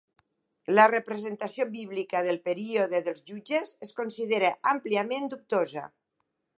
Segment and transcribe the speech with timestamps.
[0.77, 5.91] La representació bíblica del "període dels jutges" es considera àmpliament dubtosa.